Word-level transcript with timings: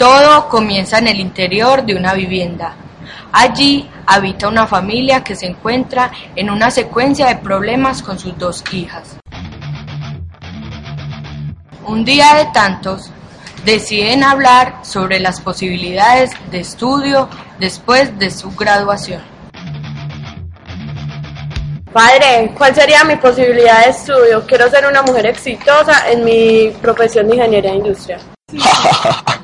Todo 0.00 0.48
comienza 0.48 0.96
en 0.96 1.08
el 1.08 1.20
interior 1.20 1.84
de 1.84 1.94
una 1.94 2.14
vivienda. 2.14 2.74
Allí 3.32 3.86
habita 4.06 4.48
una 4.48 4.66
familia 4.66 5.22
que 5.22 5.36
se 5.36 5.44
encuentra 5.44 6.10
en 6.34 6.48
una 6.48 6.70
secuencia 6.70 7.26
de 7.26 7.36
problemas 7.36 8.02
con 8.02 8.18
sus 8.18 8.38
dos 8.38 8.64
hijas. 8.72 9.18
Un 11.84 12.02
día 12.06 12.32
de 12.36 12.46
tantos, 12.46 13.10
deciden 13.66 14.24
hablar 14.24 14.78
sobre 14.84 15.20
las 15.20 15.38
posibilidades 15.42 16.30
de 16.50 16.60
estudio 16.60 17.28
después 17.58 18.18
de 18.18 18.30
su 18.30 18.52
graduación. 18.52 19.20
Padre, 21.92 22.54
¿cuál 22.56 22.74
sería 22.74 23.04
mi 23.04 23.16
posibilidad 23.16 23.84
de 23.84 23.90
estudio? 23.90 24.46
Quiero 24.46 24.70
ser 24.70 24.86
una 24.86 25.02
mujer 25.02 25.26
exitosa 25.26 26.10
en 26.10 26.24
mi 26.24 26.70
profesión 26.80 27.28
de 27.28 27.36
ingeniería 27.36 27.74
industrial. 27.74 28.22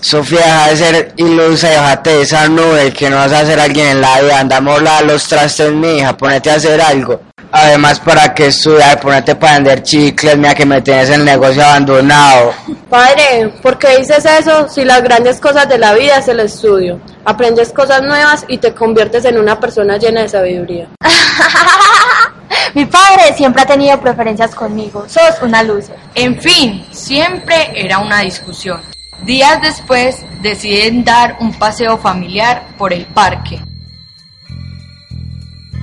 Sofía, 0.00 0.40
deja 0.40 0.68
de 0.68 0.76
ser 0.76 1.12
ilusa 1.16 1.68
y 1.68 1.70
déjate 1.70 2.10
de 2.10 2.22
esa 2.22 2.48
nube 2.48 2.92
que 2.92 3.08
no 3.08 3.16
vas 3.16 3.32
a 3.32 3.46
ser 3.46 3.60
alguien 3.60 3.88
en 3.88 4.00
la 4.00 4.20
vida. 4.20 4.40
Andamos 4.40 4.82
a 4.82 5.02
los 5.02 5.26
trastes, 5.28 5.72
mi 5.72 5.98
hija, 5.98 6.16
ponete 6.16 6.50
a 6.50 6.54
hacer 6.54 6.80
algo. 6.80 7.20
Además, 7.54 8.00
¿para 8.00 8.32
qué 8.32 8.46
estudiar? 8.46 8.98
Ponete 8.98 9.34
para 9.34 9.54
vender 9.54 9.82
chicles, 9.82 10.38
mira 10.38 10.54
que 10.54 10.64
me 10.64 10.80
tienes 10.80 11.10
el 11.10 11.24
negocio 11.24 11.62
abandonado. 11.62 12.54
Padre, 12.88 13.52
¿por 13.62 13.78
qué 13.78 13.98
dices 13.98 14.24
eso 14.24 14.68
si 14.70 14.84
las 14.84 15.02
grandes 15.02 15.38
cosas 15.38 15.68
de 15.68 15.76
la 15.76 15.92
vida 15.94 16.16
es 16.16 16.28
el 16.28 16.40
estudio? 16.40 16.98
Aprendes 17.24 17.70
cosas 17.70 18.02
nuevas 18.02 18.44
y 18.48 18.56
te 18.56 18.72
conviertes 18.72 19.26
en 19.26 19.38
una 19.38 19.60
persona 19.60 19.98
llena 19.98 20.22
de 20.22 20.28
sabiduría. 20.30 20.88
Mi 22.74 22.86
padre 22.86 23.34
siempre 23.36 23.62
ha 23.62 23.66
tenido 23.66 24.00
preferencias 24.00 24.54
conmigo. 24.54 25.04
Sos 25.06 25.42
una 25.42 25.62
luz. 25.62 25.86
En 26.14 26.40
fin, 26.40 26.86
siempre 26.90 27.70
era 27.74 27.98
una 27.98 28.20
discusión. 28.20 28.80
Días 29.24 29.62
después 29.62 30.24
deciden 30.40 31.04
dar 31.04 31.36
un 31.38 31.52
paseo 31.52 31.96
familiar 31.96 32.66
por 32.76 32.92
el 32.92 33.06
parque. 33.06 33.60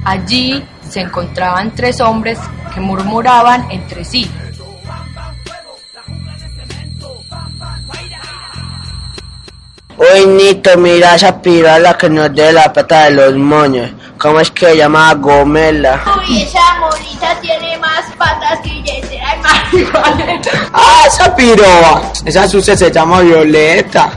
Allí 0.03 0.65
se 0.89 0.99
encontraban 1.01 1.73
tres 1.73 2.01
hombres 2.01 2.37
que 2.73 2.81
murmuraban 2.81 3.71
entre 3.71 4.03
sí. 4.03 4.29
Uy, 9.99 10.25
Nito, 10.27 10.77
mira 10.77 11.15
esa 11.15 11.41
pirala 11.41 11.97
que 11.97 12.09
nos 12.09 12.33
dé 12.33 12.53
la 12.53 12.71
pata 12.71 13.03
de 13.05 13.11
los 13.11 13.35
moños. 13.35 13.91
¿Cómo 14.17 14.39
es 14.39 14.49
que 14.51 14.67
se 14.67 14.77
llama 14.77 15.13
Gomela? 15.15 16.01
Uy, 16.17 16.43
esa 16.43 16.79
monita 16.79 17.35
tiene 17.41 17.77
más 17.79 18.05
patas 18.17 18.59
que 18.63 18.69
billetera 18.69 19.35
y 19.35 19.75
marihuana. 19.75 20.41
¡Ah, 20.73 21.03
esa 21.05 21.35
piroba! 21.35 22.01
Esa 22.23 22.47
sucia 22.47 22.77
se 22.77 22.89
llama 22.89 23.19
Violeta. 23.19 24.11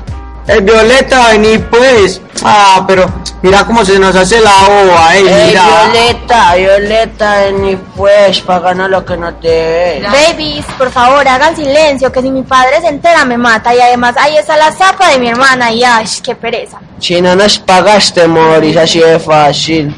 El 0.46 0.62
Violeta, 0.62 1.28
vení 1.28 1.58
pues. 1.58 2.20
Ah, 2.44 2.84
pero 2.86 3.12
mira 3.42 3.64
cómo 3.64 3.84
se 3.84 3.98
nos 3.98 4.14
hace 4.14 4.40
la 4.40 4.54
ova, 4.66 5.16
eh, 5.16 5.18
Ey, 5.18 5.46
mira. 5.48 5.64
Violeta, 5.92 6.54
Violeta, 6.54 7.36
vení 7.42 7.76
pues, 7.96 8.40
para 8.40 8.60
ganar 8.60 8.90
lo 8.90 9.04
que 9.04 9.16
no 9.16 9.34
te 9.34 9.48
ves. 9.48 10.02
Babies, 10.04 10.64
por 10.78 10.90
favor, 10.90 11.26
hagan 11.26 11.54
silencio, 11.54 12.10
que 12.10 12.22
si 12.22 12.30
mi 12.30 12.42
padre 12.42 12.80
se 12.80 12.88
entera 12.88 13.24
me 13.24 13.36
mata. 13.36 13.74
Y 13.74 13.80
además 13.80 14.14
ahí 14.18 14.36
está 14.36 14.56
la 14.56 14.72
zapa 14.72 15.08
de 15.10 15.18
mi 15.18 15.28
hermana 15.28 15.72
y 15.72 15.82
ay, 15.84 16.06
qué 16.22 16.34
pereza. 16.34 16.78
Si 16.98 17.20
no 17.20 17.34
nos 17.34 17.58
pagaste, 17.58 18.26
morís 18.28 18.76
así 18.76 19.00
de 19.00 19.18
fácil. 19.18 19.94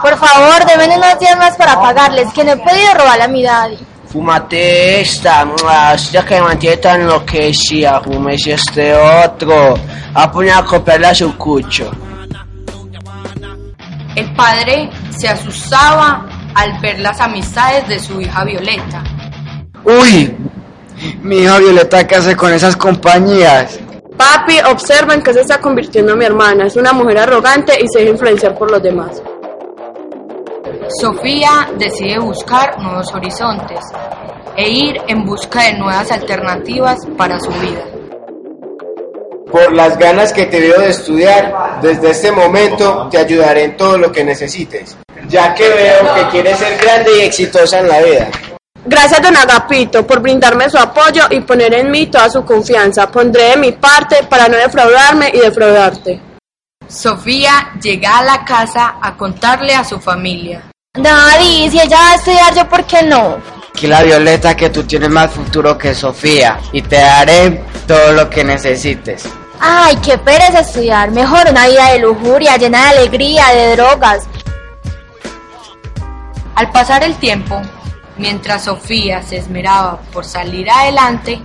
Por 0.00 0.16
favor, 0.16 0.64
denme 0.66 0.96
unos 0.96 1.18
días 1.18 1.36
más 1.36 1.56
para 1.56 1.80
pagarles, 1.80 2.32
que 2.32 2.44
no 2.44 2.52
he 2.52 2.56
podido 2.56 2.94
robar 2.94 3.20
a 3.20 3.28
mi 3.28 3.42
daddy. 3.42 3.76
Fúmate 4.12 5.02
esta, 5.02 5.46
esta 5.94 6.24
que 6.24 6.34
me 6.34 6.42
mantiene 6.42 6.76
tan 6.78 7.02
enloquecida, 7.02 8.00
fúmese 8.00 8.54
este 8.54 8.92
otro. 8.92 9.78
A 10.14 10.32
poner 10.32 10.52
a 10.52 10.64
copiarle 10.64 11.06
a 11.06 11.14
su 11.14 11.36
cucho. 11.36 11.92
El 14.16 14.34
padre 14.34 14.90
se 15.16 15.28
asustaba 15.28 16.26
al 16.54 16.80
ver 16.80 16.98
las 16.98 17.20
amistades 17.20 17.86
de 17.86 18.00
su 18.00 18.20
hija 18.20 18.42
Violeta. 18.44 19.04
Uy, 19.84 20.36
mi 21.22 21.38
hija 21.38 21.58
Violeta, 21.58 22.04
¿qué 22.04 22.16
hace 22.16 22.34
con 22.34 22.52
esas 22.52 22.74
compañías? 22.74 23.78
Papi, 24.16 24.58
observen 24.68 25.22
que 25.22 25.32
se 25.32 25.42
está 25.42 25.60
convirtiendo 25.60 26.12
en 26.12 26.18
mi 26.18 26.24
hermana. 26.24 26.66
Es 26.66 26.74
una 26.74 26.92
mujer 26.92 27.18
arrogante 27.18 27.78
y 27.80 27.86
se 27.86 28.00
deja 28.00 28.10
influenciar 28.10 28.58
por 28.58 28.72
los 28.72 28.82
demás. 28.82 29.22
Sofía 31.00 31.70
decide 31.78 32.18
buscar 32.18 32.78
nuevos 32.78 33.12
horizontes 33.14 33.80
e 34.56 34.68
ir 34.68 34.96
en 35.08 35.24
busca 35.24 35.62
de 35.64 35.74
nuevas 35.74 36.10
alternativas 36.10 36.98
para 37.16 37.38
su 37.40 37.50
vida. 37.50 37.84
Por 39.50 39.72
las 39.72 39.98
ganas 39.98 40.32
que 40.32 40.46
te 40.46 40.60
veo 40.60 40.80
de 40.80 40.90
estudiar, 40.90 41.80
desde 41.82 42.10
este 42.10 42.30
momento 42.30 43.08
te 43.10 43.18
ayudaré 43.18 43.64
en 43.64 43.76
todo 43.76 43.98
lo 43.98 44.12
que 44.12 44.22
necesites, 44.22 44.96
ya 45.28 45.54
que 45.54 45.68
veo 45.68 46.14
que 46.14 46.28
quieres 46.30 46.58
ser 46.58 46.78
grande 46.80 47.18
y 47.18 47.20
exitosa 47.22 47.80
en 47.80 47.88
la 47.88 48.00
vida. 48.00 48.30
Gracias, 48.84 49.20
don 49.20 49.36
Agapito, 49.36 50.06
por 50.06 50.20
brindarme 50.20 50.70
su 50.70 50.78
apoyo 50.78 51.24
y 51.30 51.40
poner 51.40 51.74
en 51.74 51.90
mí 51.90 52.06
toda 52.06 52.30
su 52.30 52.44
confianza. 52.44 53.08
Pondré 53.08 53.50
de 53.50 53.56
mi 53.56 53.72
parte 53.72 54.24
para 54.28 54.48
no 54.48 54.56
defraudarme 54.56 55.30
y 55.34 55.38
defraudarte. 55.38 56.29
Sofía 56.90 57.72
llega 57.80 58.18
a 58.18 58.24
la 58.24 58.44
casa 58.44 58.96
a 59.00 59.16
contarle 59.16 59.74
a 59.74 59.84
su 59.84 60.00
familia. 60.00 60.62
Daddy, 60.94 61.70
si 61.70 61.80
ella 61.80 61.96
va 61.96 62.10
a 62.10 62.14
estudiar, 62.16 62.54
¿yo 62.54 62.68
por 62.68 62.84
qué 62.84 63.02
no? 63.04 63.38
Que 63.78 63.86
la 63.86 64.02
Violeta, 64.02 64.56
que 64.56 64.70
tú 64.70 64.82
tienes 64.82 65.08
más 65.08 65.30
futuro 65.30 65.78
que 65.78 65.94
Sofía 65.94 66.58
y 66.72 66.82
te 66.82 66.96
daré 66.96 67.62
todo 67.86 68.12
lo 68.12 68.28
que 68.28 68.42
necesites. 68.42 69.28
Ay, 69.60 69.96
qué 70.04 70.18
pereza 70.18 70.60
estudiar. 70.60 71.12
Mejor 71.12 71.48
una 71.48 71.68
vida 71.68 71.92
de 71.92 72.00
lujuria, 72.00 72.56
llena 72.56 72.82
de 72.82 72.98
alegría, 72.98 73.48
de 73.54 73.76
drogas. 73.76 74.24
Al 76.56 76.72
pasar 76.72 77.04
el 77.04 77.14
tiempo, 77.18 77.62
mientras 78.16 78.64
Sofía 78.64 79.22
se 79.22 79.36
esmeraba 79.36 80.00
por 80.12 80.24
salir 80.24 80.68
adelante, 80.68 81.40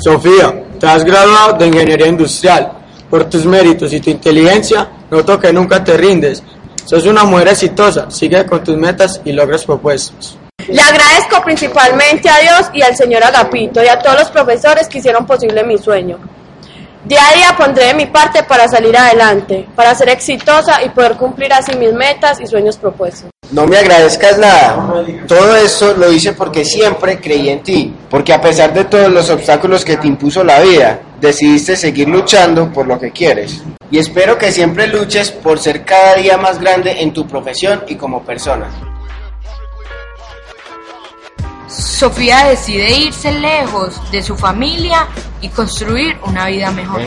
Sofía, 0.00 0.67
te 0.78 0.86
has 0.86 1.04
graduado 1.04 1.58
de 1.58 1.66
ingeniería 1.66 2.06
industrial. 2.06 2.72
Por 3.10 3.24
tus 3.24 3.44
méritos 3.46 3.92
y 3.92 4.00
tu 4.00 4.10
inteligencia, 4.10 4.88
noto 5.10 5.38
que 5.38 5.52
nunca 5.52 5.82
te 5.82 5.96
rindes. 5.96 6.42
Sos 6.84 7.06
una 7.06 7.24
mujer 7.24 7.48
exitosa, 7.48 8.10
sigue 8.10 8.44
con 8.46 8.62
tus 8.62 8.76
metas 8.76 9.20
y 9.24 9.32
logros 9.32 9.64
propuestos. 9.64 10.38
Le 10.68 10.80
agradezco 10.80 11.42
principalmente 11.42 12.28
a 12.28 12.38
Dios 12.38 12.70
y 12.74 12.82
al 12.82 12.94
señor 12.94 13.24
Agapito 13.24 13.82
y 13.82 13.88
a 13.88 13.98
todos 13.98 14.18
los 14.18 14.28
profesores 14.30 14.86
que 14.88 14.98
hicieron 14.98 15.26
posible 15.26 15.64
mi 15.64 15.78
sueño. 15.78 16.18
Día 17.08 17.26
a 17.26 17.34
día 17.34 17.56
pondré 17.56 17.86
de 17.86 17.94
mi 17.94 18.04
parte 18.04 18.42
para 18.42 18.68
salir 18.68 18.94
adelante, 18.94 19.66
para 19.74 19.94
ser 19.94 20.10
exitosa 20.10 20.82
y 20.84 20.90
poder 20.90 21.16
cumplir 21.16 21.50
así 21.54 21.74
mis 21.74 21.94
metas 21.94 22.38
y 22.38 22.46
sueños 22.46 22.76
propuestos. 22.76 23.30
No 23.50 23.66
me 23.66 23.78
agradezcas 23.78 24.36
nada. 24.36 25.04
Todo 25.26 25.56
eso 25.56 25.94
lo 25.94 26.12
hice 26.12 26.34
porque 26.34 26.66
siempre 26.66 27.18
creí 27.18 27.48
en 27.48 27.62
ti, 27.62 27.94
porque 28.10 28.34
a 28.34 28.42
pesar 28.42 28.74
de 28.74 28.84
todos 28.84 29.10
los 29.10 29.30
obstáculos 29.30 29.86
que 29.86 29.96
te 29.96 30.06
impuso 30.06 30.44
la 30.44 30.60
vida, 30.60 31.00
decidiste 31.18 31.76
seguir 31.76 32.10
luchando 32.10 32.70
por 32.70 32.86
lo 32.86 32.98
que 32.98 33.10
quieres. 33.10 33.62
Y 33.90 33.98
espero 33.98 34.36
que 34.36 34.52
siempre 34.52 34.86
luches 34.86 35.30
por 35.30 35.58
ser 35.58 35.86
cada 35.86 36.14
día 36.16 36.36
más 36.36 36.60
grande 36.60 37.00
en 37.00 37.14
tu 37.14 37.26
profesión 37.26 37.84
y 37.88 37.94
como 37.94 38.22
persona. 38.22 38.68
Sofía 41.68 42.48
decide 42.48 42.90
irse 42.92 43.32
lejos 43.32 43.98
de 44.12 44.22
su 44.22 44.36
familia 44.36 45.08
y 45.40 45.48
construir 45.48 46.18
una 46.24 46.46
vida 46.46 46.70
mejor. 46.70 47.02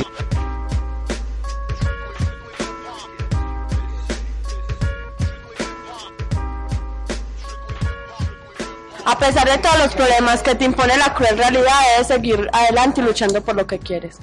A 9.05 9.17
pesar 9.19 9.49
de 9.49 9.57
todos 9.57 9.77
los 9.77 9.93
problemas 9.93 10.41
que 10.41 10.55
te 10.55 10.65
impone 10.65 10.95
la 10.97 11.13
cruel 11.13 11.37
realidad, 11.37 11.79
debes 11.93 12.07
seguir 12.07 12.49
adelante 12.53 13.01
y 13.01 13.03
luchando 13.03 13.41
por 13.41 13.55
lo 13.55 13.67
que 13.67 13.77
quieres. 13.77 14.17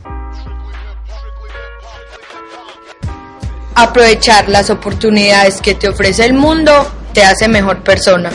Aprovechar 3.75 4.49
las 4.49 4.71
oportunidades 4.71 5.61
que 5.61 5.75
te 5.75 5.89
ofrece 5.89 6.25
el 6.25 6.35
mundo 6.35 6.73
te 7.13 7.23
hace 7.23 7.49
mejor 7.49 7.83
persona. 7.83 8.31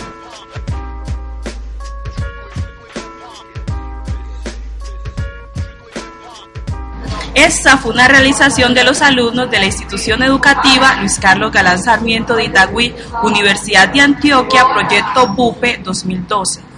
Esta 7.45 7.77
fue 7.77 7.91
una 7.91 8.07
realización 8.07 8.73
de 8.73 8.85
los 8.85 9.01
alumnos 9.01 9.51
de 9.51 9.59
la 9.59 9.65
institución 9.65 10.23
educativa 10.23 10.95
Luis 11.01 11.19
Carlos 11.19 11.51
Galán 11.51 11.77
Sarmiento 11.77 12.37
de 12.37 12.45
Itagüí, 12.45 12.95
Universidad 13.21 13.89
de 13.89 13.99
Antioquia, 13.99 14.63
Proyecto 14.73 15.27
BUPE 15.27 15.79
2012. 15.83 16.72